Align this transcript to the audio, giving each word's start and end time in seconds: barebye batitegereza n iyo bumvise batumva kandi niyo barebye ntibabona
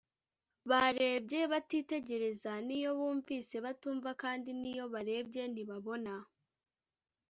barebye 0.69 1.41
batitegereza 1.51 2.51
n 2.67 2.69
iyo 2.77 2.91
bumvise 2.99 3.55
batumva 3.65 4.09
kandi 4.21 4.49
niyo 4.61 4.85
barebye 4.93 5.43
ntibabona 5.53 6.13